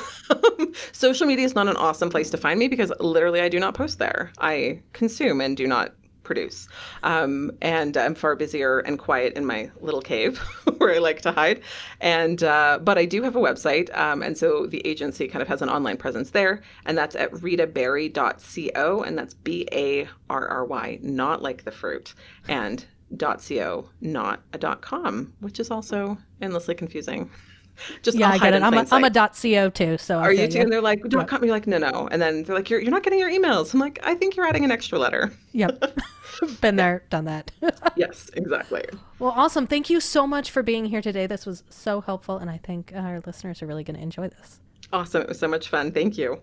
[0.92, 3.74] social media is not an awesome place to find me because literally I do not
[3.74, 4.32] post there.
[4.38, 6.68] I consume and do not produce.
[7.02, 10.38] Um, and I'm far busier and quiet in my little cave
[10.78, 11.62] where I like to hide.
[12.00, 15.48] And uh, but I do have a website, um, and so the agency kind of
[15.48, 20.64] has an online presence there, and that's at ritabarry.co, and that's B A R R
[20.64, 22.14] Y, not like the fruit,
[22.48, 22.84] and
[23.18, 27.30] .co, not a dot .com, which is also endlessly confusing.
[28.02, 28.62] Just Yeah, I'll i get it.
[28.62, 30.60] I'm a, plain I'm a dot .co too, so I Are you feel too?
[30.60, 32.90] And they're like, "Dot com." You're like, "No, no." And then they're like, "You're you're
[32.90, 35.98] not getting your emails." I'm like, "I think you're adding an extra letter." Yep.
[36.60, 37.50] Been there, done that.
[37.96, 38.84] yes, exactly.
[39.18, 39.66] well, awesome.
[39.66, 41.26] Thank you so much for being here today.
[41.26, 44.60] This was so helpful, and I think our listeners are really going to enjoy this.
[44.92, 45.22] Awesome.
[45.22, 45.92] It was so much fun.
[45.92, 46.40] Thank you.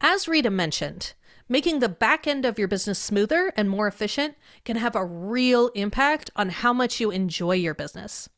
[0.00, 1.14] As Rita mentioned,
[1.48, 4.34] making the back end of your business smoother and more efficient
[4.64, 8.28] can have a real impact on how much you enjoy your business.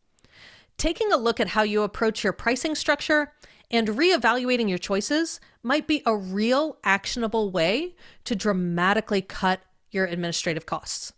[0.76, 3.32] Taking a look at how you approach your pricing structure
[3.70, 7.94] and reevaluating your choices might be a real actionable way
[8.24, 11.12] to dramatically cut your administrative costs.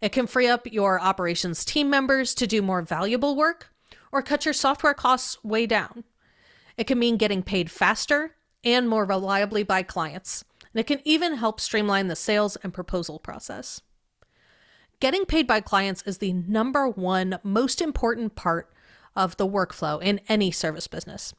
[0.00, 3.70] It can free up your operations team members to do more valuable work
[4.12, 6.04] or cut your software costs way down.
[6.76, 10.44] It can mean getting paid faster and more reliably by clients.
[10.74, 13.80] And it can even help streamline the sales and proposal process.
[15.00, 18.72] Getting paid by clients is the number one most important part
[19.14, 21.34] of the workflow in any service business.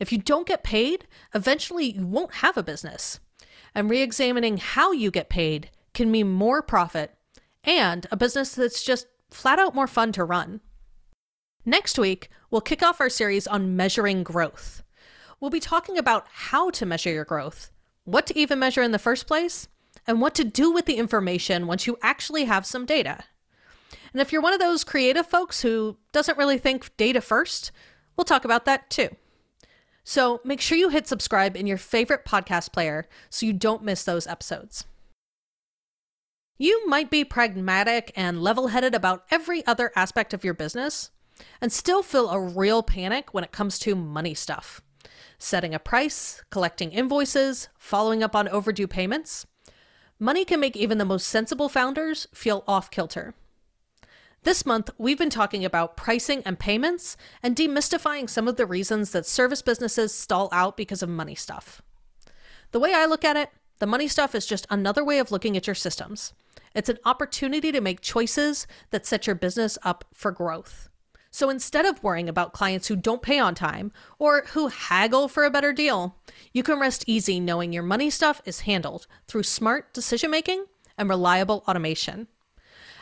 [0.00, 3.20] If you don't get paid, eventually you won't have a business.
[3.74, 7.14] And re examining how you get paid can mean more profit
[7.64, 10.60] and a business that's just flat out more fun to run.
[11.64, 14.82] Next week, we'll kick off our series on measuring growth.
[15.38, 17.70] We'll be talking about how to measure your growth,
[18.10, 19.68] what to even measure in the first place,
[20.06, 23.24] and what to do with the information once you actually have some data.
[24.12, 27.70] And if you're one of those creative folks who doesn't really think data first,
[28.16, 29.10] we'll talk about that too.
[30.04, 34.04] So make sure you hit subscribe in your favorite podcast player so you don't miss
[34.04, 34.86] those episodes.
[36.56, 41.10] You might be pragmatic and level headed about every other aspect of your business
[41.60, 44.80] and still feel a real panic when it comes to money stuff.
[45.38, 49.46] Setting a price, collecting invoices, following up on overdue payments.
[50.18, 53.34] Money can make even the most sensible founders feel off kilter.
[54.42, 59.10] This month, we've been talking about pricing and payments and demystifying some of the reasons
[59.10, 61.82] that service businesses stall out because of money stuff.
[62.70, 65.56] The way I look at it, the money stuff is just another way of looking
[65.56, 66.32] at your systems.
[66.74, 70.88] It's an opportunity to make choices that set your business up for growth.
[71.30, 75.44] So instead of worrying about clients who don't pay on time or who haggle for
[75.44, 76.16] a better deal,
[76.52, 80.64] you can rest easy knowing your money stuff is handled through smart decision making
[80.96, 82.28] and reliable automation.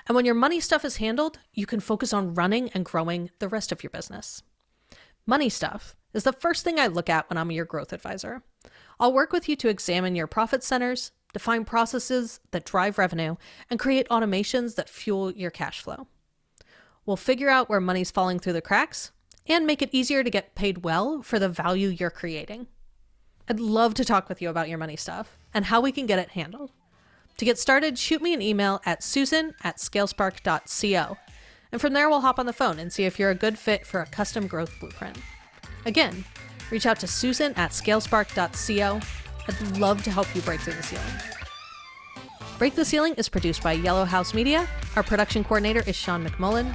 [0.06, 3.48] And when your money stuff is handled, you can focus on running and growing the
[3.48, 4.42] rest of your business.
[5.24, 8.42] Money stuff is the first thing I look at when I'm your growth advisor.
[9.00, 13.36] I'll work with you to examine your profit centers, define processes that drive revenue,
[13.68, 16.06] and create automations that fuel your cash flow.
[17.06, 19.12] We'll figure out where money's falling through the cracks
[19.46, 22.66] and make it easier to get paid well for the value you're creating.
[23.48, 26.18] I'd love to talk with you about your money stuff and how we can get
[26.18, 26.72] it handled.
[27.36, 31.16] To get started, shoot me an email at susan at scalespark.co.
[31.70, 33.86] And from there, we'll hop on the phone and see if you're a good fit
[33.86, 35.18] for a custom growth blueprint.
[35.84, 36.24] Again,
[36.70, 39.00] reach out to susan at scalespark.co.
[39.48, 41.04] I'd love to help you break through the ceiling.
[42.58, 44.66] Break the Ceiling is produced by Yellow House Media.
[44.96, 46.74] Our production coordinator is Sean McMullen.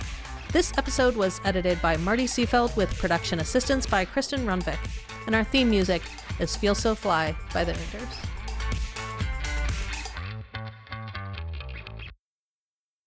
[0.51, 4.77] This episode was edited by Marty Seafeld with production assistance by Kristen Runvik.
[5.25, 6.01] And our theme music
[6.41, 8.30] is Feel So Fly by the Neuters.